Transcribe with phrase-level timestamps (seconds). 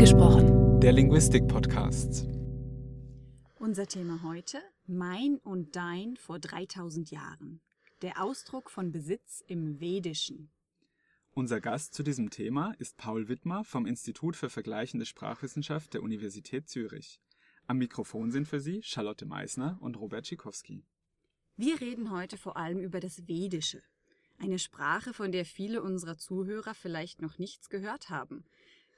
[0.00, 0.80] Angesprochen.
[0.80, 2.26] Der Linguistik-Podcast.
[3.58, 7.60] Unser Thema heute: Mein und Dein vor 3000 Jahren.
[8.00, 10.50] Der Ausdruck von Besitz im Vedischen.
[11.32, 16.66] Unser Gast zu diesem Thema ist Paul Wittmer vom Institut für Vergleichende Sprachwissenschaft der Universität
[16.66, 17.20] Zürich.
[17.66, 20.82] Am Mikrofon sind für Sie Charlotte Meissner und Robert Schikowski.
[21.58, 23.82] Wir reden heute vor allem über das Vedische.
[24.38, 28.46] Eine Sprache, von der viele unserer Zuhörer vielleicht noch nichts gehört haben.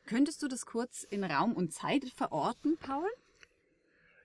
[0.06, 3.08] Könntest du das kurz in Raum und Zeit verorten, Paul?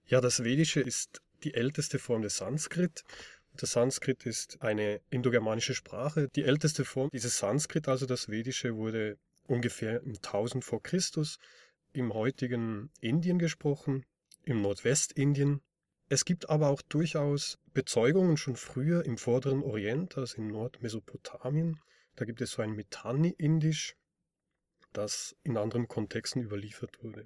[0.08, 3.04] Ja, das Vedische ist die älteste Form des Sanskrit.
[3.56, 6.30] Das Sanskrit ist eine indogermanische Sprache.
[6.36, 9.18] Die älteste Form dieses Sanskrit, also das Vedische, wurde
[9.48, 11.40] ungefähr im 1000 vor Christus
[11.94, 14.06] im heutigen Indien gesprochen,
[14.44, 15.62] im Nordwestindien.
[16.10, 21.80] Es gibt aber auch durchaus Bezeugungen schon früher im vorderen Orient, also in Nordmesopotamien.
[22.16, 23.96] Da gibt es so ein Mitanni-Indisch,
[24.98, 27.24] das in anderen Kontexten überliefert wurde.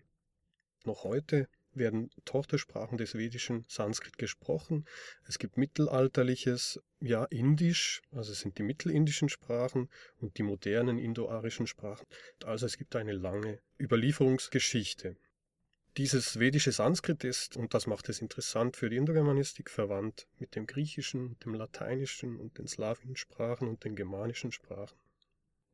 [0.83, 4.85] Noch heute werden Tochtersprachen des vedischen Sanskrit gesprochen.
[5.25, 11.65] Es gibt mittelalterliches, ja, Indisch, also es sind die mittelindischen Sprachen und die modernen indoarischen
[11.65, 12.05] Sprachen.
[12.43, 15.15] Also es gibt eine lange Überlieferungsgeschichte.
[15.95, 20.65] Dieses vedische Sanskrit ist, und das macht es interessant für die Indogermanistik, verwandt mit dem
[20.65, 24.97] Griechischen, dem Lateinischen und den slawischen Sprachen und den germanischen Sprachen.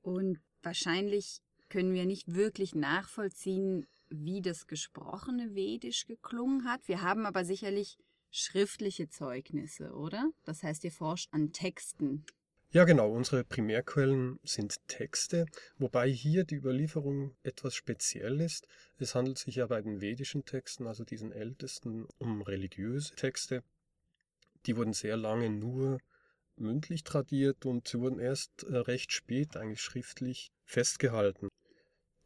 [0.01, 6.87] Und wahrscheinlich können wir nicht wirklich nachvollziehen, wie das gesprochene Vedisch geklungen hat.
[6.87, 7.97] Wir haben aber sicherlich
[8.31, 10.29] schriftliche Zeugnisse, oder?
[10.45, 12.25] Das heißt, ihr forscht an Texten.
[12.71, 13.09] Ja, genau.
[13.11, 15.45] Unsere Primärquellen sind Texte,
[15.77, 18.67] wobei hier die Überlieferung etwas speziell ist.
[18.97, 23.63] Es handelt sich ja bei den vedischen Texten, also diesen ältesten, um religiöse Texte.
[24.65, 25.99] Die wurden sehr lange nur
[26.57, 31.47] mündlich tradiert und sie wurden erst äh, recht spät eigentlich schriftlich festgehalten.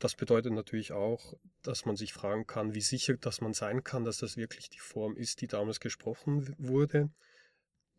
[0.02, 4.04] Das bedeutet natürlich auch, dass man sich fragen kann, wie sicher dass man sein kann,
[4.04, 7.12] dass das wirklich die Form ist, die damals gesprochen wurde.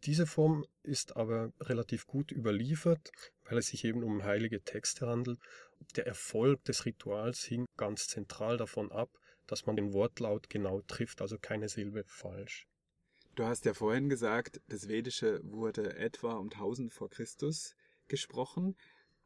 [0.03, 3.13] Diese Form ist aber relativ gut überliefert,
[3.45, 5.39] weil es sich eben um heilige Texte handelt.
[5.95, 9.09] Der Erfolg des Rituals hing ganz zentral davon ab,
[9.47, 12.67] dass man den Wortlaut genau trifft, also keine Silbe falsch.
[13.37, 17.77] Du hast ja vorhin gesagt, das Vedische wurde etwa um 1000 vor Christus
[18.09, 18.75] gesprochen.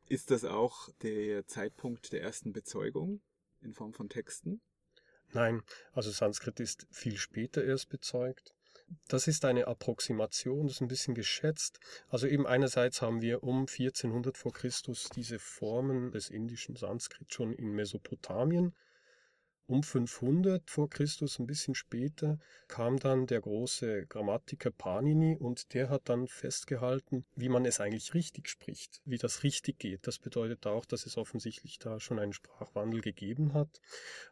[0.08, 3.20] Ist das auch der Zeitpunkt der ersten Bezeugung
[3.60, 4.60] in Form von Texten?
[5.32, 5.62] Nein,
[5.92, 8.54] also Sanskrit ist viel später erst bezeugt.
[9.08, 11.80] Das ist eine Approximation, das ist ein bisschen geschätzt.
[12.08, 17.52] Also eben einerseits haben wir um 1400 vor Christus diese Formen des indischen Sanskrit schon
[17.52, 18.76] in Mesopotamien
[19.66, 22.38] um 500 vor Christus, ein bisschen später,
[22.68, 28.14] kam dann der große Grammatiker Panini und der hat dann festgehalten, wie man es eigentlich
[28.14, 30.06] richtig spricht, wie das richtig geht.
[30.06, 33.80] Das bedeutet auch, dass es offensichtlich da schon einen Sprachwandel gegeben hat.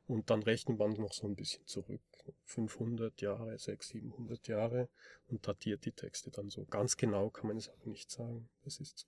[0.07, 2.03] Und dann rechnet man noch so ein bisschen zurück.
[2.45, 4.89] 500 Jahre, 600, 700 Jahre
[5.27, 6.65] und datiert die Texte dann so.
[6.67, 8.49] Ganz genau kann man es auch nicht sagen.
[8.63, 9.07] Das ist so.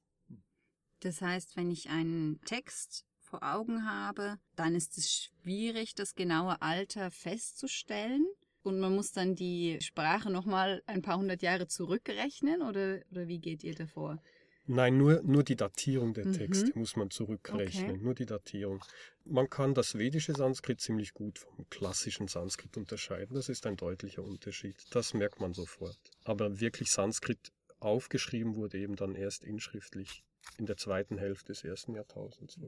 [1.01, 6.63] Das heißt, wenn ich einen Text vor Augen habe, dann ist es schwierig, das genaue
[6.63, 8.25] Alter festzustellen.
[8.63, 13.39] Und man muss dann die Sprache nochmal ein paar hundert Jahre zurückrechnen oder, oder wie
[13.39, 14.21] geht ihr davor?
[14.69, 16.33] Nein, nur, nur die Datierung der mhm.
[16.33, 18.01] Texte muss man zurückrechnen, okay.
[18.03, 18.85] nur die Datierung.
[19.25, 23.35] Man kann das vedische Sanskrit ziemlich gut vom klassischen Sanskrit unterscheiden.
[23.35, 24.77] Das ist ein deutlicher Unterschied.
[24.91, 25.99] Das merkt man sofort.
[26.25, 30.25] Aber wirklich Sanskrit aufgeschrieben wurde eben dann erst inschriftlich
[30.59, 32.59] in der zweiten Hälfte des ersten Jahrtausends.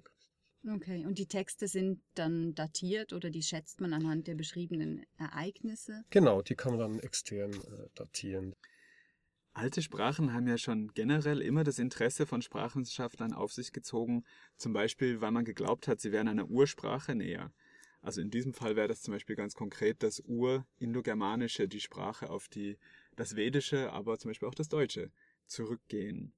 [0.67, 6.05] Okay, und die Texte sind dann datiert oder die schätzt man anhand der beschriebenen Ereignisse?
[6.11, 8.55] Genau, die kann man dann extern äh, datieren.
[9.53, 14.25] Alte Sprachen haben ja schon generell immer das Interesse von Sprachwissenschaftlern auf sich gezogen,
[14.57, 17.53] zum Beispiel weil man geglaubt hat, sie wären einer Ursprache näher.
[18.01, 22.49] Also in diesem Fall wäre das zum Beispiel ganz konkret das Ur-Indogermanische, die Sprache, auf
[22.49, 22.79] die
[23.17, 25.11] das Vedische, aber zum Beispiel auch das Deutsche
[25.47, 26.33] zurückgehen.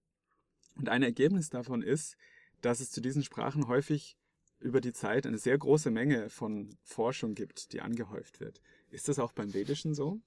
[0.77, 2.17] Und ein Ergebnis davon ist,
[2.61, 4.17] dass es zu diesen Sprachen häufig
[4.59, 8.61] über die Zeit eine sehr große Menge von Forschung gibt, die angehäuft wird.
[8.91, 10.21] Ist das auch beim Vedischen so?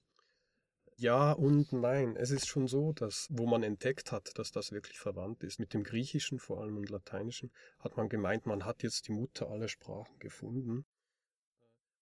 [0.96, 2.16] Ja und nein.
[2.16, 5.74] Es ist schon so, dass wo man entdeckt hat, dass das wirklich verwandt ist, mit
[5.74, 7.50] dem Griechischen vor allem und Lateinischen,
[7.80, 10.84] hat man gemeint, man hat jetzt die Mutter aller Sprachen gefunden.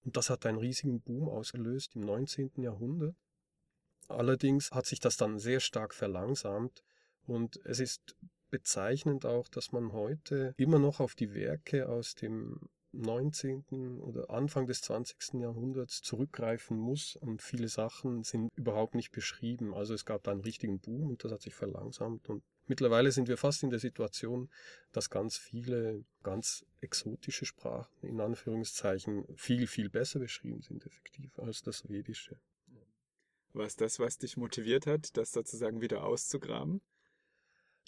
[0.05, 2.51] Und das hat einen riesigen Boom ausgelöst im 19.
[2.57, 3.17] Jahrhundert.
[4.09, 6.83] Allerdings hat sich das dann sehr stark verlangsamt
[7.25, 8.17] und es ist
[8.53, 12.61] bezeichnend auch, dass man heute immer noch auf die Werke aus dem
[12.93, 14.01] 19.
[14.01, 15.41] oder Anfang des 20.
[15.41, 19.73] Jahrhunderts zurückgreifen muss und viele Sachen sind überhaupt nicht beschrieben.
[19.75, 23.29] Also es gab da einen richtigen Boom und das hat sich verlangsamt und mittlerweile sind
[23.29, 24.51] wir fast in der Situation,
[24.93, 31.63] dass ganz viele ganz exotische Sprachen in Anführungszeichen viel, viel besser beschrieben sind effektiv als
[31.63, 32.39] das Vedische.
[33.55, 36.83] War es das, was dich motiviert hat, das sozusagen wieder auszugraben?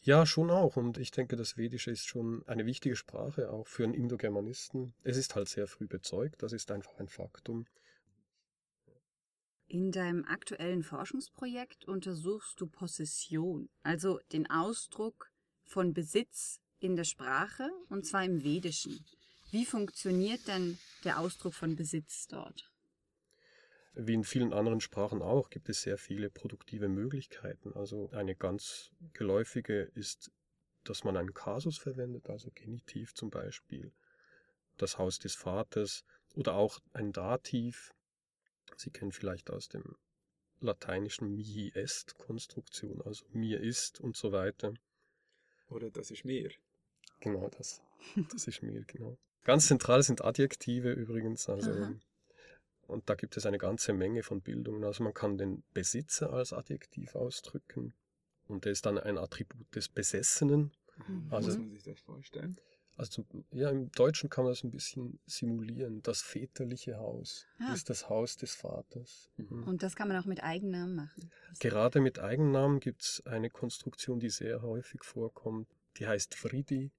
[0.04, 0.76] Ja, schon auch.
[0.76, 4.92] Und ich denke, das Vedische ist schon eine wichtige Sprache, auch für einen Indogermanisten.
[5.02, 7.66] Es ist halt sehr früh bezeugt, das ist einfach ein Faktum.
[9.66, 15.30] In deinem aktuellen Forschungsprojekt untersuchst du Possession, also den Ausdruck
[15.64, 19.06] von Besitz in der Sprache, und zwar im Vedischen.
[19.52, 22.73] Wie funktioniert denn der Ausdruck von Besitz dort?
[23.96, 27.72] Wie in vielen anderen Sprachen auch gibt es sehr viele produktive Möglichkeiten.
[27.74, 30.32] Also eine ganz geläufige ist,
[30.82, 33.92] dass man einen Kasus verwendet, also Genitiv zum Beispiel,
[34.76, 36.04] das Haus des Vaters
[36.34, 37.94] oder auch ein Dativ.
[38.76, 39.96] Sie kennen vielleicht aus dem
[40.60, 44.74] lateinischen mihi est Konstruktion, also mir ist und so weiter.
[45.68, 46.50] Oder das ist mir.
[47.20, 47.80] Genau, das,
[48.32, 49.16] das ist mir, genau.
[49.44, 51.94] Ganz zentral sind Adjektive übrigens, also Aha.
[52.86, 54.84] Und da gibt es eine ganze Menge von Bildungen.
[54.84, 57.94] Also man kann den Besitzer als Adjektiv ausdrücken.
[58.46, 60.72] Und der ist dann ein Attribut des Besessenen.
[61.08, 61.28] Mhm.
[61.30, 62.56] Also, Muss man sich das vorstellen?
[62.96, 66.00] Also ja, im Deutschen kann man das ein bisschen simulieren.
[66.02, 67.72] Das väterliche Haus ah.
[67.72, 69.30] ist das Haus des Vaters.
[69.36, 69.64] Mhm.
[69.64, 71.30] Und das kann man auch mit Eigennamen machen.
[71.58, 75.66] Gerade mit Eigennamen gibt es eine Konstruktion, die sehr häufig vorkommt.
[75.96, 76.92] Die heißt Fridi.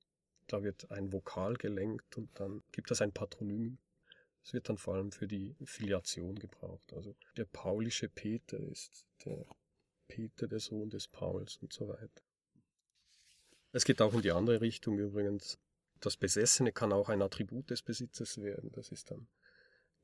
[0.47, 3.77] Da wird ein Vokal gelenkt und dann gibt es ein Patronym
[4.45, 6.93] es wird dann vor allem für die Filiation gebraucht.
[6.93, 9.43] Also der paulische Peter ist der
[10.07, 12.21] Peter, der Sohn des Pauls und so weiter.
[13.71, 15.57] Es geht auch in die andere Richtung übrigens.
[15.99, 18.71] Das Besessene kann auch ein Attribut des Besitzers werden.
[18.71, 19.27] Das ist dann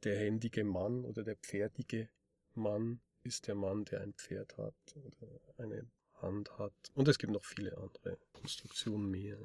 [0.03, 2.09] der händige Mann oder der pferdige
[2.55, 6.73] Mann ist der Mann, der ein Pferd hat oder eine Hand hat.
[6.95, 9.37] Und es gibt noch viele andere Konstruktionen mehr.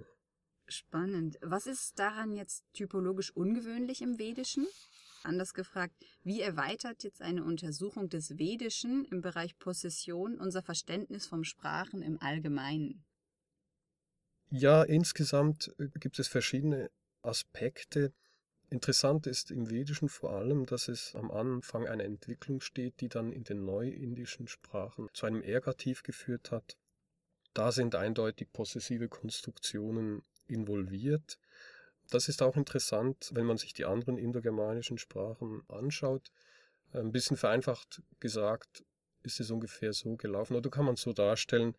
[0.68, 1.38] Spannend.
[1.42, 4.66] Was ist daran jetzt typologisch ungewöhnlich im Vedischen?
[5.22, 11.44] Anders gefragt, wie erweitert jetzt eine Untersuchung des Vedischen im Bereich Possession unser Verständnis vom
[11.44, 13.04] Sprachen im Allgemeinen?
[14.50, 16.90] Ja, insgesamt äh, gibt es verschiedene
[17.22, 18.12] Aspekte.
[18.70, 23.32] Interessant ist im Vedischen vor allem, dass es am Anfang eine Entwicklung steht, die dann
[23.32, 26.76] in den neuindischen Sprachen zu einem Ergativ geführt hat.
[27.54, 31.38] Da sind eindeutig possessive Konstruktionen involviert.
[32.10, 36.30] Das ist auch interessant, wenn man sich die anderen indogermanischen Sprachen anschaut.
[36.92, 38.84] Ein bisschen vereinfacht gesagt
[39.22, 41.76] ist es ungefähr so gelaufen, oder kann man es so darstellen,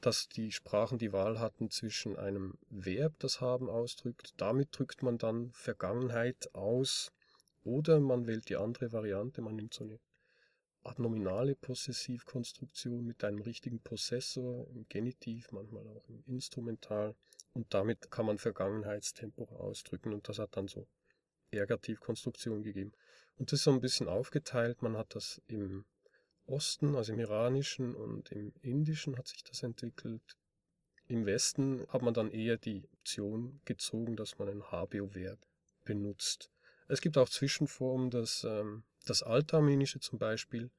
[0.00, 5.18] dass die Sprachen die Wahl hatten zwischen einem Verb, das haben ausdrückt, damit drückt man
[5.18, 7.12] dann Vergangenheit aus,
[7.64, 9.98] oder man wählt die andere Variante, man nimmt so eine
[10.88, 17.14] adnominale Possessivkonstruktion mit einem richtigen Possessor im Genitiv, manchmal auch im Instrumental.
[17.52, 20.86] Und damit kann man Vergangenheitstempo ausdrücken und das hat dann so
[21.50, 22.92] Ergativkonstruktionen gegeben.
[23.38, 24.82] Und das ist so ein bisschen aufgeteilt.
[24.82, 25.84] Man hat das im
[26.46, 30.36] Osten, also im Iranischen und im Indischen hat sich das entwickelt.
[31.08, 35.38] Im Westen hat man dann eher die Option gezogen, dass man ein HBO-Verb
[35.84, 36.50] benutzt.
[36.88, 40.70] Es gibt auch Zwischenformen, dass ähm, das Altarmenische zum Beispiel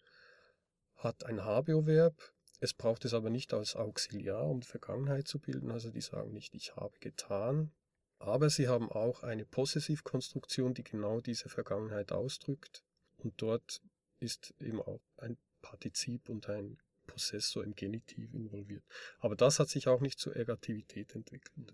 [0.96, 2.16] hat ein HBO-Verb,
[2.60, 6.56] es braucht es aber nicht als Auxiliar, um Vergangenheit zu bilden, also die sagen nicht,
[6.56, 7.72] ich habe getan,
[8.20, 12.84] aber sie haben auch eine Possessivkonstruktion, die genau diese Vergangenheit ausdrückt
[13.18, 13.82] und dort
[14.20, 18.84] ist eben auch ein Partizip und ein Possessor im Genitiv involviert.
[19.20, 21.74] Aber das hat sich auch nicht zur Ergativität entwickelt.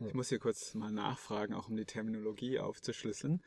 [0.00, 3.42] Ich muss hier kurz mal nachfragen, auch um die Terminologie aufzuschlüsseln.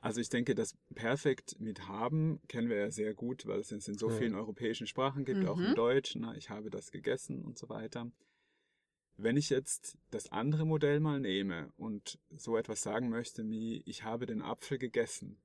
[0.00, 3.86] Also ich denke, das Perfekt mit haben kennen wir ja sehr gut, weil es es
[3.86, 5.48] in so vielen europäischen Sprachen gibt, mhm.
[5.48, 6.22] auch im Deutschen.
[6.22, 8.10] Na, ich habe das gegessen und so weiter.
[9.18, 14.02] Wenn ich jetzt das andere Modell mal nehme und so etwas sagen möchte wie ich
[14.02, 15.38] habe den Apfel gegessen,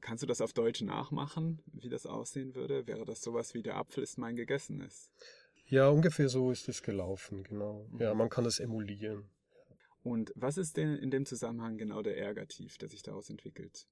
[0.00, 2.88] kannst du das auf Deutsch nachmachen, wie das aussehen würde?
[2.88, 5.12] Wäre das sowas wie der Apfel ist mein Gegessenes?
[5.66, 7.88] Ja, ungefähr so ist es gelaufen, genau.
[7.98, 8.18] Ja, mhm.
[8.18, 9.30] man kann das emulieren.
[10.04, 13.86] Und was ist denn in dem Zusammenhang genau der Ergativ, der sich daraus entwickelt?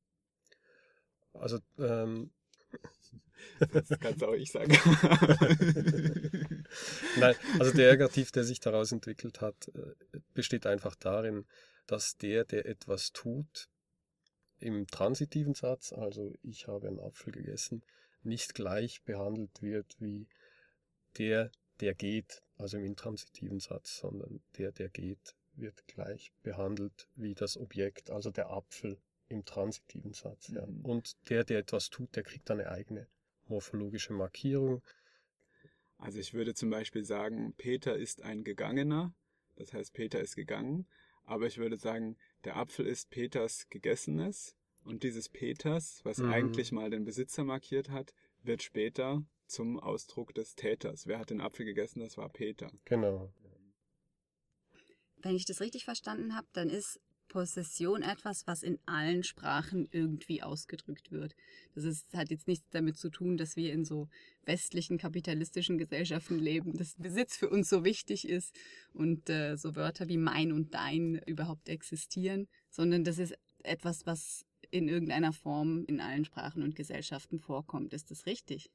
[1.32, 2.30] Also, ähm,
[3.72, 4.72] das kannst auch ich sagen.
[7.18, 9.94] Nein, also der Ergativ, der sich daraus entwickelt hat, äh,
[10.34, 11.46] besteht einfach darin,
[11.86, 13.70] dass der, der etwas tut,
[14.58, 17.82] im transitiven Satz, also ich habe einen Apfel gegessen,
[18.22, 20.28] nicht gleich behandelt wird wie
[21.16, 21.50] der,
[21.80, 27.56] der geht, also im intransitiven Satz, sondern der, der geht, wird gleich behandelt wie das
[27.56, 30.48] Objekt, also der Apfel im transitiven Satz.
[30.48, 30.66] Ja.
[30.66, 30.84] Mhm.
[30.84, 33.06] Und der, der etwas tut, der kriegt eine eigene
[33.48, 34.82] morphologische Markierung.
[35.98, 39.14] Also ich würde zum Beispiel sagen, Peter ist ein Gegangener.
[39.56, 40.86] Das heißt, Peter ist gegangen.
[41.24, 44.56] Aber ich würde sagen, der Apfel ist Peters Gegessenes.
[44.84, 46.30] Und dieses Peters, was Mhm.
[46.32, 51.06] eigentlich mal den Besitzer markiert hat, wird später zum Ausdruck des Täters.
[51.06, 52.00] Wer hat den Apfel gegessen?
[52.00, 52.72] Das war Peter.
[52.86, 53.32] Genau.
[55.22, 57.00] Wenn ich das richtig verstanden habe, dann ist
[57.32, 61.34] Possession etwas, was in allen Sprachen irgendwie ausgedrückt wird.
[61.74, 64.08] Das ist, hat jetzt nichts damit zu tun, dass wir in so
[64.44, 68.54] westlichen kapitalistischen Gesellschaften leben, dass Besitz für uns so wichtig ist
[68.92, 74.44] und äh, so Wörter wie mein und dein überhaupt existieren, sondern das ist etwas, was
[74.70, 77.94] in irgendeiner Form in allen Sprachen und Gesellschaften vorkommt.
[77.94, 78.70] Ist das richtig?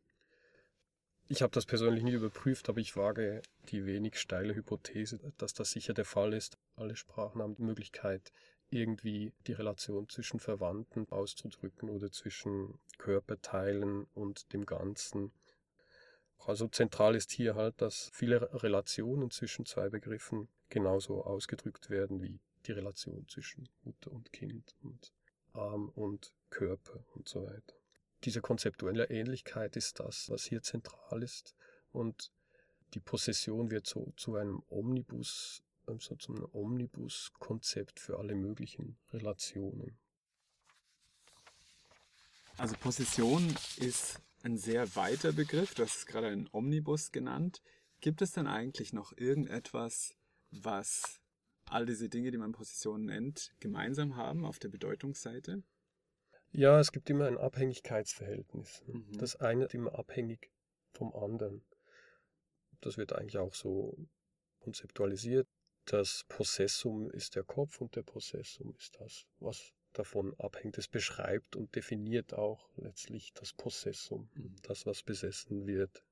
[1.30, 5.72] Ich habe das persönlich nie überprüft, aber ich wage die wenig steile Hypothese, dass das
[5.72, 6.58] sicher der Fall ist.
[6.78, 8.32] Alle Sprachen haben die Möglichkeit,
[8.70, 15.34] irgendwie die Relation zwischen Verwandten auszudrücken oder zwischen Körperteilen und dem Ganzen.
[16.46, 22.40] Also zentral ist hier halt, dass viele Relationen zwischen zwei Begriffen genauso ausgedrückt werden wie
[22.68, 25.12] die Relation zwischen Mutter und Kind und
[25.52, 27.76] Arm und Körper und so weiter
[28.24, 31.56] diese konzeptuelle Ähnlichkeit ist das, was hier zentral ist.
[31.92, 32.32] Und
[32.94, 39.98] die Possession wird so zu einem Omnibus, so zu einem Omnibus-Konzept für alle möglichen Relationen.
[42.58, 45.76] Also Possession ist ein sehr weiter Begriff.
[45.76, 47.62] Du hast gerade einen Omnibus genannt.
[48.00, 50.16] Gibt es denn eigentlich noch irgendetwas,
[50.52, 51.20] was
[51.66, 55.64] all diese Dinge, die man Possession nennt, gemeinsam haben auf der Bedeutungsseite?
[56.58, 58.82] Ja, es gibt immer ein Abhängigkeitsverhältnis.
[58.88, 59.16] Mhm.
[59.20, 60.52] Das eine ist immer abhängig
[60.92, 61.64] vom anderen.
[62.82, 63.96] Das wird eigentlich auch so
[64.62, 65.48] konzeptualisiert.
[65.86, 70.80] Das Possessum ist der Kopf und der Possessum ist das, was davon abhängt.
[70.80, 74.56] Es beschreibt und definiert auch letztlich das Possessum, Mhm.
[74.64, 76.04] das, was besessen wird.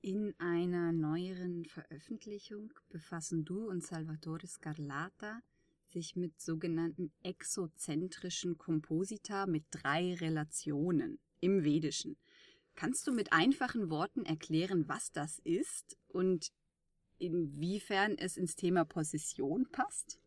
[0.00, 5.42] In einer neueren Veröffentlichung befassen du und Salvatore Scarlata
[5.94, 12.18] sich mit sogenannten exozentrischen Komposita mit drei Relationen im Vedischen.
[12.74, 16.52] Kannst du mit einfachen Worten erklären, was das ist und
[17.18, 20.18] inwiefern es ins Thema Possession passt?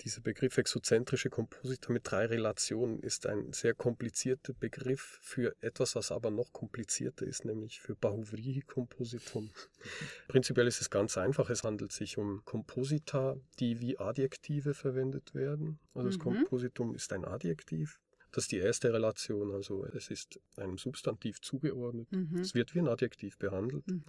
[0.00, 6.10] Dieser Begriff exozentrische Komposita mit drei Relationen ist ein sehr komplizierter Begriff für etwas, was
[6.10, 9.50] aber noch komplizierter ist, nämlich für Bahuvrihi-Kompositum.
[10.28, 11.48] Prinzipiell ist es ganz einfach.
[11.48, 15.78] Es handelt sich um Komposita, die wie Adjektive verwendet werden.
[15.94, 16.22] Also das Mhm.
[16.22, 18.00] Kompositum ist ein Adjektiv.
[18.32, 19.52] Das ist die erste Relation.
[19.52, 22.10] Also es ist einem Substantiv zugeordnet.
[22.10, 22.40] Mhm.
[22.40, 23.86] Es wird wie ein Adjektiv behandelt.
[23.86, 24.02] Mhm.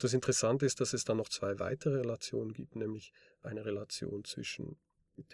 [0.00, 4.78] Das Interessante ist, dass es dann noch zwei weitere Relationen gibt, nämlich eine Relation zwischen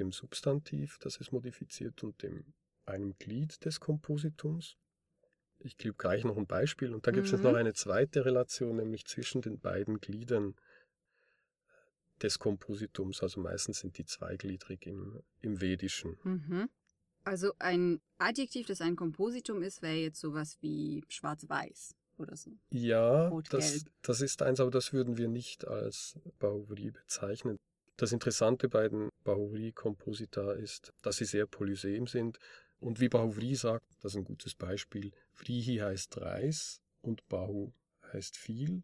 [0.01, 2.53] dem Substantiv, das es modifiziert, und dem,
[2.85, 4.77] einem Glied des Kompositums.
[5.61, 6.93] Ich gebe gleich noch ein Beispiel.
[6.93, 7.43] Und dann gibt es Mhm.
[7.43, 10.57] noch eine zweite Relation, nämlich zwischen den beiden Gliedern
[12.21, 13.23] des Kompositums.
[13.23, 16.19] Also meistens sind die zweigliedrig im, im Vedischen.
[16.25, 16.69] Mhm.
[17.23, 22.51] Also ein Adjektiv, das ein Kompositum ist, wäre jetzt sowas wie schwarz-weiß oder so.
[22.71, 27.57] Ja, das, das ist eins, aber das würden wir nicht als Bahuvri bezeichnen.
[27.97, 32.39] Das Interessante bei den Bahuvri-Komposita ist, dass sie sehr polysem sind.
[32.79, 37.73] Und wie Bahuvri sagt, das ist ein gutes Beispiel, Vrihi heißt Reis und Bahu
[38.13, 38.83] heißt viel.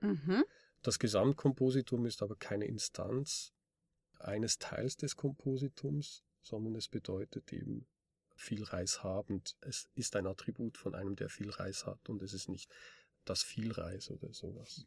[0.00, 0.44] Mhm.
[0.82, 3.52] Das Gesamtkompositum ist aber keine Instanz
[4.18, 7.86] eines Teils des Kompositums, sondern es bedeutet eben
[8.36, 9.56] viel Reis habend.
[9.60, 12.70] Es ist ein Attribut von einem, der viel Reis hat und es ist nicht
[13.24, 14.86] das Vielreis oder sowas.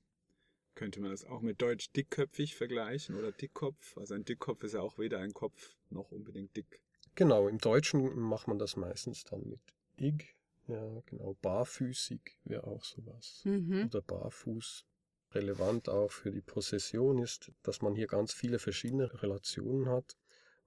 [0.75, 3.97] Könnte man das auch mit Deutsch dickköpfig vergleichen oder Dickkopf?
[3.97, 6.81] Also ein Dickkopf ist ja auch weder ein Kopf noch unbedingt dick.
[7.15, 9.59] Genau, im Deutschen macht man das meistens dann mit
[9.97, 10.35] ig.
[10.67, 11.35] Ja, genau.
[11.41, 13.41] Barfüßig wäre auch sowas.
[13.43, 13.87] Mhm.
[13.87, 14.85] Oder barfuß.
[15.31, 20.15] Relevant auch für die Possession ist, dass man hier ganz viele verschiedene Relationen hat.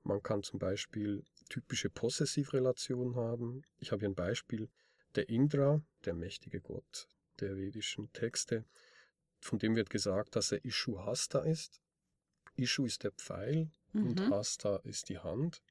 [0.02, 3.62] Man kann zum Beispiel typische Possessivrelationen haben.
[3.78, 4.68] Ich habe hier ein Beispiel.
[5.14, 7.08] Der Indra, der mächtige Gott
[7.40, 8.64] der vedischen Texte,
[9.40, 11.80] von dem wird gesagt, dass er Ishu Hasta ist.
[12.56, 14.30] Ishu ist der Pfeil und Mhm.
[14.30, 15.62] Hasta ist die Hand.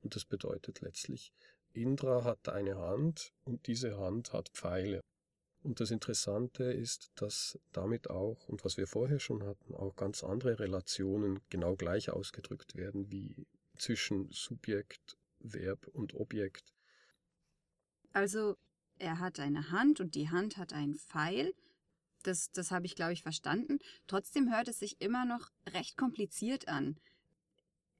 [0.00, 1.32] Und das bedeutet letztlich,
[1.72, 5.00] Indra hat eine Hand und diese Hand hat Pfeile.
[5.62, 10.24] Und das Interessante ist, dass damit auch, und was wir vorher schon hatten, auch ganz
[10.24, 13.46] andere Relationen genau gleich ausgedrückt werden wie
[13.80, 16.74] zwischen Subjekt, Verb und Objekt.
[18.12, 18.56] Also
[18.98, 21.54] er hat eine Hand und die Hand hat einen Pfeil.
[22.22, 23.78] Das, das habe ich, glaube ich, verstanden.
[24.06, 27.00] Trotzdem hört es sich immer noch recht kompliziert an.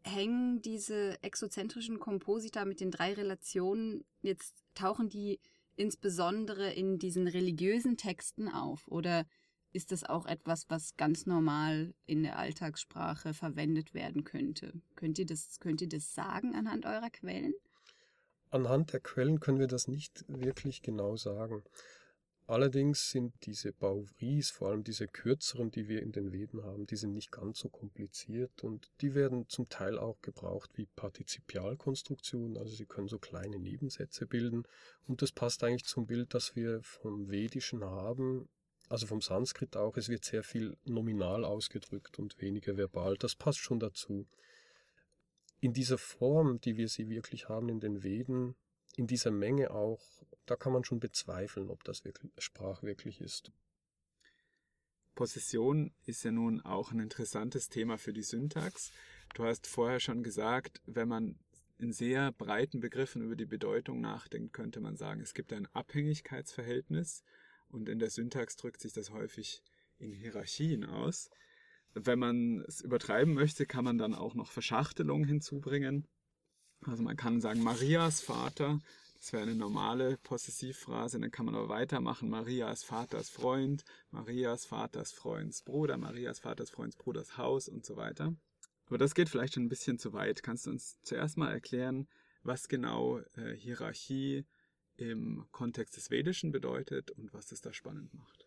[0.03, 5.41] hängen diese exozentrischen Komposita mit den drei Relationen jetzt, tauchen die
[5.77, 8.87] insbesondere in diesen religiösen Texten auf?
[8.89, 9.27] Oder
[9.73, 14.73] ist das auch etwas, was ganz normal in der Alltagssprache verwendet werden könnte?
[14.97, 17.55] Könnt ihr das, könnt ihr das sagen anhand eurer Quellen?
[18.51, 21.63] Anhand der Quellen können wir das nicht wirklich genau sagen.
[22.51, 26.97] Allerdings sind diese Bauveries, vor allem diese kürzeren, die wir in den Veden haben, die
[26.97, 32.75] sind nicht ganz so kompliziert und die werden zum Teil auch gebraucht wie Partizipialkonstruktionen, also
[32.75, 34.65] sie können so kleine Nebensätze bilden
[35.07, 38.49] und das passt eigentlich zum Bild, das wir vom Vedischen haben,
[38.91, 43.61] also vom Sanskrit auch, es wird sehr viel nominal ausgedrückt und weniger verbal, das passt
[43.61, 44.27] schon dazu.
[45.61, 48.57] In dieser Form, die wir sie wirklich haben in den Veden,
[48.97, 50.03] in dieser Menge auch,
[50.45, 53.53] da kann man schon bezweifeln, ob das wirklich, Sprach wirklich ist.
[55.15, 58.91] Possession ist ja nun auch ein interessantes Thema für die Syntax.
[59.35, 61.39] Du hast vorher schon gesagt, wenn man
[61.79, 67.23] in sehr breiten Begriffen über die Bedeutung nachdenkt, könnte man sagen, es gibt ein Abhängigkeitsverhältnis
[67.71, 69.63] und in der Syntax drückt sich das häufig
[69.99, 71.31] in Hierarchien aus.
[71.95, 76.07] Wenn man es übertreiben möchte, kann man dann auch noch Verschachtelung hinzubringen.
[76.83, 78.81] Also man kann sagen, Marias Vater,
[79.15, 85.13] das wäre eine normale Possessivphrase, dann kann man aber weitermachen, Marias Vaters Freund, Marias Vaters
[85.13, 88.35] Freunds Bruder, Marias Vaters Freunds Bruders Haus und so weiter.
[88.87, 90.43] Aber das geht vielleicht schon ein bisschen zu weit.
[90.43, 92.09] Kannst du uns zuerst mal erklären,
[92.43, 94.47] was genau äh, Hierarchie
[95.01, 98.47] im Kontext des Vedischen bedeutet und was es da spannend macht?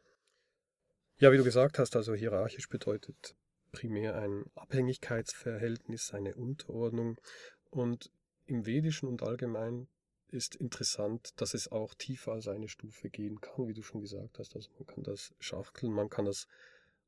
[1.18, 3.36] Ja, wie du gesagt hast, also hierarchisch bedeutet
[3.72, 7.20] primär ein Abhängigkeitsverhältnis, eine Unterordnung
[7.70, 8.12] und
[8.46, 9.88] im Vedischen und allgemein
[10.28, 14.40] ist interessant, dass es auch tiefer als eine Stufe gehen kann, wie du schon gesagt
[14.40, 14.56] hast.
[14.56, 16.48] Also man kann das schachteln, man kann das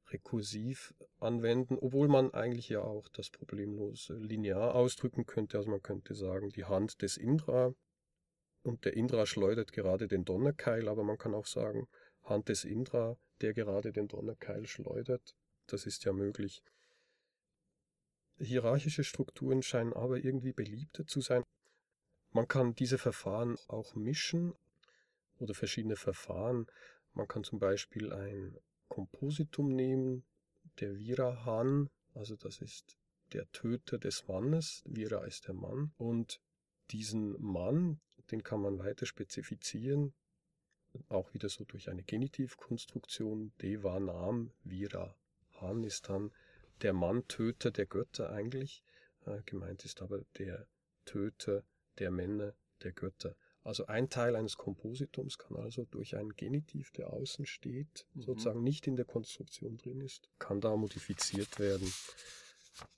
[0.10, 5.58] rekursiv anwenden, obwohl man eigentlich ja auch das problemlos linear ausdrücken könnte.
[5.58, 7.74] Also man könnte sagen, die Hand des Indra
[8.66, 11.88] und der Indra schleudert gerade den Donnerkeil, aber man kann auch sagen,
[12.24, 15.36] Hand des Indra, der gerade den Donnerkeil schleudert.
[15.68, 16.64] Das ist ja möglich.
[18.38, 21.44] Hierarchische Strukturen scheinen aber irgendwie beliebter zu sein.
[22.32, 24.54] Man kann diese Verfahren auch mischen
[25.38, 26.66] oder verschiedene Verfahren.
[27.14, 28.58] Man kann zum Beispiel ein
[28.90, 30.26] Kompositum nehmen,
[30.80, 32.98] der Virahan, also das ist
[33.32, 36.42] der Töter des Mannes, Vira ist der Mann, und
[36.92, 38.00] diesen Mann,
[38.32, 40.14] den kann man weiter spezifizieren,
[41.10, 45.16] auch wieder so durch eine Genitivkonstruktion, Devanam, Vira,
[45.60, 46.32] Han ist dann
[46.82, 48.84] der Mann Töter der Götter eigentlich.
[49.26, 50.68] Äh, gemeint ist aber der
[51.06, 51.64] Töter
[52.00, 53.36] der Männer der Götter.
[53.64, 58.22] Also ein Teil eines Kompositums kann also durch einen Genitiv, der außen steht, mhm.
[58.22, 61.92] sozusagen nicht in der Konstruktion drin ist, kann da modifiziert werden.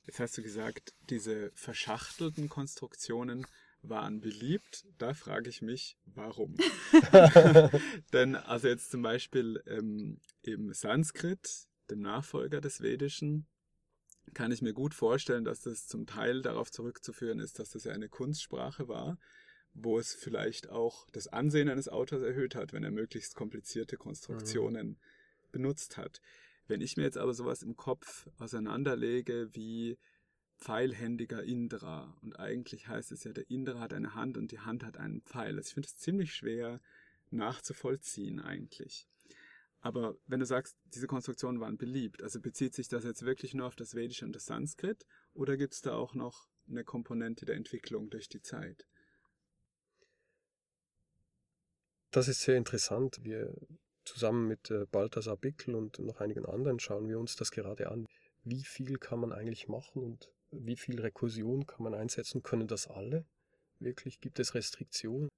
[0.05, 3.45] Jetzt hast du gesagt, diese verschachtelten Konstruktionen
[3.81, 4.85] waren beliebt.
[4.97, 6.55] Da frage ich mich, warum?
[8.13, 13.47] Denn also jetzt zum Beispiel ähm, im Sanskrit, dem Nachfolger des Vedischen,
[14.33, 17.93] kann ich mir gut vorstellen, dass das zum Teil darauf zurückzuführen ist, dass das ja
[17.93, 19.17] eine Kunstsprache war,
[19.73, 24.87] wo es vielleicht auch das Ansehen eines Autors erhöht hat, wenn er möglichst komplizierte Konstruktionen
[24.87, 24.97] mhm.
[25.51, 26.21] benutzt hat.
[26.67, 29.97] Wenn ich mir jetzt aber sowas im Kopf auseinanderlege wie
[30.57, 34.83] pfeilhändiger Indra und eigentlich heißt es ja, der Indra hat eine Hand und die Hand
[34.83, 35.55] hat einen Pfeil.
[35.55, 36.81] Also ich finde es ziemlich schwer
[37.29, 39.07] nachzuvollziehen eigentlich.
[39.79, 43.67] Aber wenn du sagst, diese Konstruktionen waren beliebt, also bezieht sich das jetzt wirklich nur
[43.67, 47.55] auf das Vedische und das Sanskrit oder gibt es da auch noch eine Komponente der
[47.55, 48.87] Entwicklung durch die Zeit?
[52.11, 53.19] Das ist sehr interessant.
[53.21, 53.53] Wir
[54.03, 58.07] zusammen mit äh, Balthasar Bickel und noch einigen anderen schauen wir uns das gerade an.
[58.43, 62.43] Wie viel kann man eigentlich machen und wie viel Rekursion kann man einsetzen?
[62.43, 63.25] Können das alle?
[63.79, 65.29] Wirklich gibt es Restriktionen?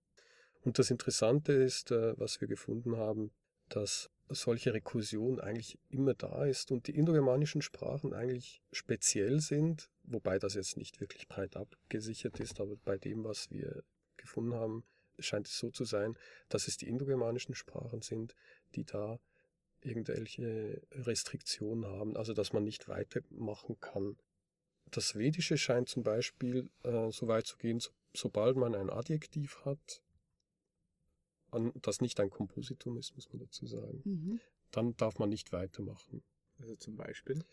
[0.62, 3.32] Und das Interessante ist, äh, was wir gefunden haben,
[3.70, 10.38] dass solche Rekursion eigentlich immer da ist und die indogermanischen Sprachen eigentlich speziell sind, wobei
[10.38, 13.84] das jetzt nicht wirklich breit abgesichert ist, aber bei dem, was wir
[14.18, 14.84] gefunden haben,
[15.18, 16.16] scheint es so zu sein,
[16.50, 18.36] dass es die indogermanischen Sprachen sind,
[18.76, 19.20] die da
[19.82, 24.18] irgendwelche Restriktionen haben, also dass man nicht weitermachen kann.
[24.92, 29.64] Das Vedische scheint zum Beispiel äh, so weit zu gehen, so, sobald man ein Adjektiv
[29.66, 30.02] hat,
[31.82, 34.40] das nicht ein Kompositum ist, muss man dazu sagen, mhm.
[34.72, 36.24] dann darf man nicht weitermachen.
[36.60, 37.44] Also zum Beispiel?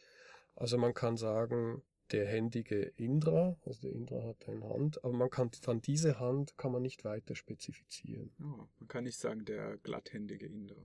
[0.54, 5.30] Also man kann sagen, der händige Indra, also der Indra hat eine Hand, aber man
[5.30, 8.32] kann dann diese Hand kann man nicht weiter spezifizieren.
[8.40, 10.76] Oh, man kann nicht sagen, der glatthändige Indra.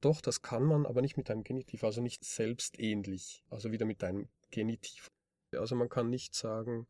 [0.00, 4.04] Doch, das kann man, aber nicht mit einem Genitiv, also nicht selbstähnlich, also wieder mit
[4.04, 5.10] einem Genitiv.
[5.56, 6.86] Also man kann nicht sagen,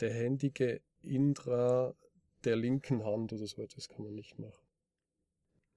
[0.00, 1.94] der händige Indra
[2.44, 4.66] der linken Hand oder so etwas kann man nicht machen.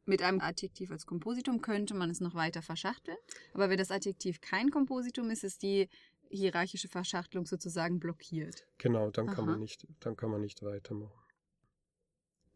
[0.06, 3.18] Mit einem Adjektiv als Kompositum könnte man es noch weiter verschachteln,
[3.54, 5.90] aber wenn das Adjektiv kein Kompositum ist, ist die
[6.30, 8.68] hierarchische Verschachtelung sozusagen blockiert.
[8.78, 11.26] Genau, dann kann man nicht, dann kann man nicht weitermachen.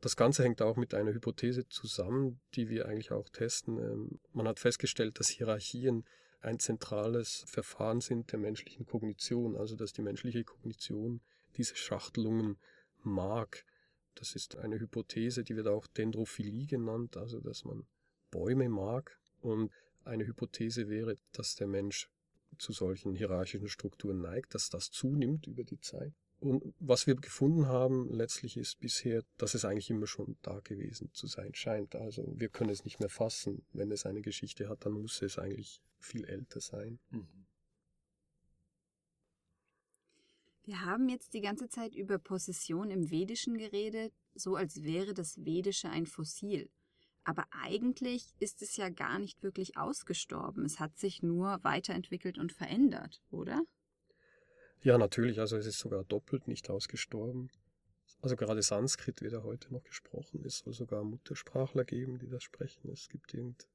[0.02, 3.78] Das Ganze hängt auch mit einer Hypothese zusammen, die wir eigentlich auch testen.
[3.80, 6.06] Ähm, Man hat festgestellt, dass Hierarchien
[6.42, 11.22] ein zentrales Verfahren sind der menschlichen Kognition, also dass die menschliche Kognition
[11.58, 12.58] diese Schachtelungen
[13.04, 13.66] mag.
[14.16, 17.86] Das ist eine Hypothese, die wird auch Dendrophilie genannt, also dass man
[18.32, 19.20] Bäume mag.
[19.42, 19.72] Und
[20.04, 22.10] eine Hypothese wäre, dass der Mensch
[22.58, 26.14] zu solchen hierarchischen Strukturen neigt, dass das zunimmt über die Zeit.
[26.40, 31.10] Und was wir gefunden haben letztlich ist bisher, dass es eigentlich immer schon da gewesen
[31.14, 31.96] zu sein scheint.
[31.96, 33.66] Also wir können es nicht mehr fassen.
[33.74, 37.00] Wenn es eine Geschichte hat, dann muss es eigentlich viel älter sein.
[37.10, 37.46] Mhm.
[40.64, 45.44] Wir haben jetzt die ganze Zeit über Possession im Vedischen geredet, so als wäre das
[45.44, 46.70] Vedische ein Fossil.
[47.24, 50.66] Aber eigentlich ist es ja gar nicht wirklich ausgestorben.
[50.66, 53.64] Es hat sich nur weiterentwickelt und verändert, oder?
[54.82, 57.50] Ja, natürlich, also es ist sogar doppelt nicht ausgestorben.
[58.22, 60.44] Also gerade Sanskrit wird ja heute noch gesprochen.
[60.46, 62.90] Es soll sogar Muttersprachler geben, die das sprechen.
[62.92, 63.68] Es gibt irgend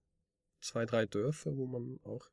[0.65, 2.29] zwei, drei Dörfer, wo man auch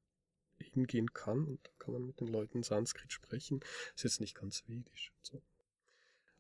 [0.60, 3.62] hingehen kann und da kann man mit den Leuten Sanskrit sprechen.
[3.96, 5.12] Ist jetzt nicht ganz vedisch.
[5.22, 5.42] So.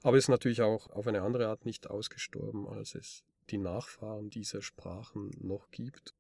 [0.04, 4.62] Aber ist natürlich auch auf eine andere Art nicht ausgestorben, als es die Nachfahren dieser
[4.62, 6.15] Sprachen noch gibt.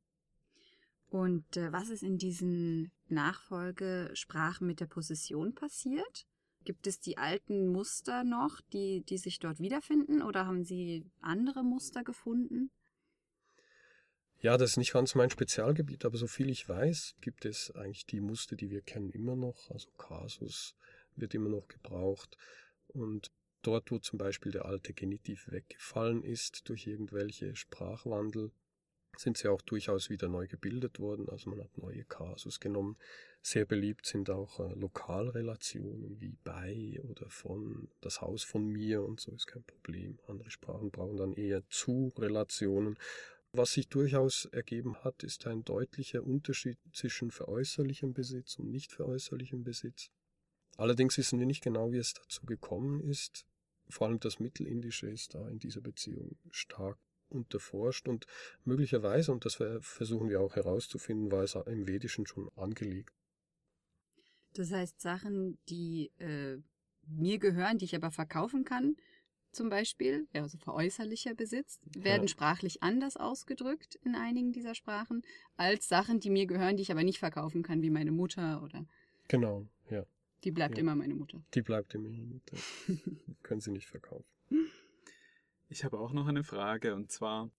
[1.09, 6.25] Und äh, was ist in diesen Nachfolgesprachen mit der Possession passiert?
[6.63, 11.63] Gibt es die alten Muster noch, die, die sich dort wiederfinden, oder haben Sie andere
[11.63, 12.71] Muster gefunden?
[14.41, 18.07] Ja, das ist nicht ganz mein Spezialgebiet, aber so viel ich weiß, gibt es eigentlich
[18.07, 19.69] die Muster, die wir kennen, immer noch.
[19.69, 20.75] Also Kasus
[21.15, 22.37] wird immer noch gebraucht.
[22.87, 28.51] Und dort, wo zum Beispiel der alte Genitiv weggefallen ist durch irgendwelche Sprachwandel,
[29.15, 31.29] sind sie auch durchaus wieder neu gebildet worden.
[31.29, 32.97] Also man hat neue Kasus genommen.
[33.43, 39.19] Sehr beliebt sind auch äh, Lokalrelationen wie bei oder von, das Haus von mir und
[39.19, 40.17] so ist kein Problem.
[40.27, 42.97] Andere Sprachen brauchen dann eher zu Relationen.
[43.53, 49.63] Was sich durchaus ergeben hat, ist ein deutlicher Unterschied zwischen veräußerlichem Besitz und nicht veräußerlichem
[49.63, 50.09] Besitz.
[50.77, 53.45] Allerdings wissen wir nicht genau, wie es dazu gekommen ist.
[53.89, 58.25] Vor allem das Mittelindische ist da in dieser Beziehung stark unterforscht und
[58.63, 63.13] möglicherweise, und das versuchen wir auch herauszufinden, war es im Vedischen schon angelegt.
[64.53, 66.57] Das heißt, Sachen, die äh,
[67.07, 68.95] mir gehören, die ich aber verkaufen kann,
[69.51, 72.27] zum Beispiel, also veräußerlicher Besitz, werden Ja.
[72.27, 75.21] sprachlich anders ausgedrückt in einigen dieser Sprachen,
[75.57, 78.85] als Sachen, die mir gehören, die ich aber nicht verkaufen kann, wie meine Mutter oder
[79.27, 80.05] Genau, ja.
[80.43, 80.81] die bleibt Ja.
[80.81, 81.43] immer meine Mutter.
[81.53, 82.63] Die bleibt im Hintergrund.
[83.43, 84.25] Können Sie nicht verkaufen.
[85.69, 87.49] Ich habe auch noch eine Frage und zwar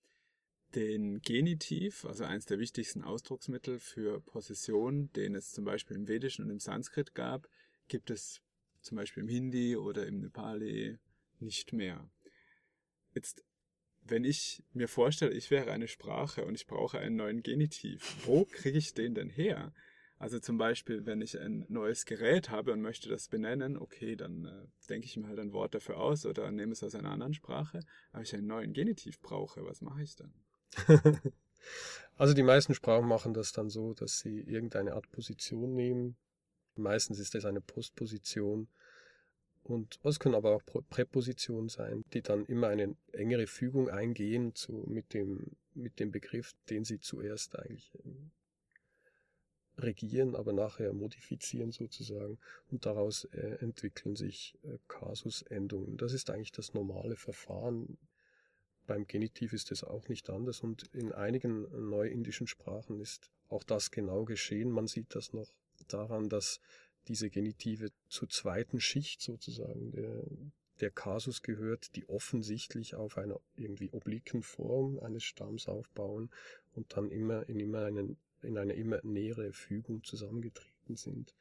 [0.75, 6.45] den Genitiv, also eines der wichtigsten Ausdrucksmittel für Possession, den es zum Beispiel im Vedischen
[6.45, 7.49] und im Sanskrit gab,
[7.89, 8.41] gibt es
[8.81, 10.99] zum Beispiel im Hindi oder im Nepali
[11.43, 12.11] nicht mehr.
[13.15, 13.45] Jetzt,
[14.01, 18.45] wenn ich mir vorstelle, ich wäre eine Sprache und ich brauche einen neuen Genitiv, wo
[18.45, 19.75] kriege ich den denn her?
[20.23, 24.45] Also zum Beispiel, wenn ich ein neues Gerät habe und möchte das benennen, okay, dann
[24.45, 27.35] äh, denke ich mir halt ein Wort dafür aus oder nehme es aus einer anderen
[27.35, 27.81] Sprache.
[28.13, 30.33] Aber ich einen neuen Genitiv brauche, was mache ich dann?
[32.17, 36.17] also die meisten Sprachen machen das dann so, dass sie irgendeine Art Position nehmen.
[36.77, 38.69] Meistens ist es eine Postposition.
[39.65, 44.55] Und es können aber auch Prä- Präpositionen sein, die dann immer eine engere Fügung eingehen
[44.55, 48.33] zu, mit, dem, mit dem Begriff, den sie zuerst eigentlich ähm,
[49.79, 52.39] regieren, aber nachher modifizieren sozusagen.
[52.71, 55.97] Und daraus äh, entwickeln sich äh, Kasusendungen.
[55.97, 57.99] Das ist eigentlich das normale Verfahren.
[58.87, 63.93] Beim Genitiv ist es auch nicht anders und in einigen neuindischen Sprachen ist auch das
[63.93, 64.73] genau geschehen.
[64.73, 65.53] Man sieht das noch
[65.87, 66.61] daran, dass
[67.09, 70.25] diese Genitive zur zweiten Schicht sozusagen der,
[70.81, 76.31] der Kasus gehört, die offensichtlich auf einer irgendwie obliken Form eines Stamms aufbauen
[76.75, 81.35] und dann immer in immer einen, in eine immer nähere Fügung zusammengetreten sind.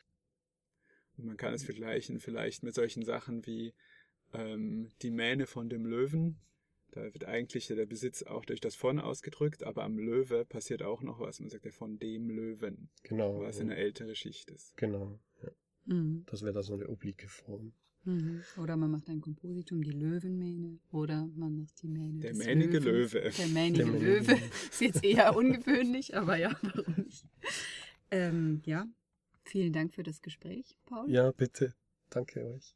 [1.18, 3.74] Und man kann es vergleichen vielleicht mit solchen Sachen wie
[4.34, 6.40] ähm, die Mähne von dem Löwen.
[6.92, 11.02] Da wird eigentlich der Besitz auch durch das von ausgedrückt, aber am Löwe passiert auch
[11.02, 11.40] noch was.
[11.40, 13.40] Man sagt ja von dem Löwen, Genau.
[13.40, 13.62] was ja.
[13.62, 14.76] eine ältere Schicht ist.
[14.76, 15.18] Genau.
[15.86, 16.24] Mhm.
[16.28, 17.74] Das wäre da so eine oblike Form.
[18.04, 18.42] Mhm.
[18.58, 20.80] Oder man macht ein Kompositum, die Löwenmähne.
[20.92, 22.80] Oder man macht die Mähne Der mähnige.
[22.80, 23.32] Löwe.
[23.38, 23.84] Der mähnige.
[23.86, 24.34] Löwe.
[24.72, 27.26] Ist jetzt eher ungewöhnlich, aber ja, warum nicht?
[28.10, 28.88] Ähm, ja,
[29.44, 31.10] vielen Dank für das Gespräch, Paul.
[31.10, 31.74] Ja, bitte.
[32.10, 32.76] Danke euch.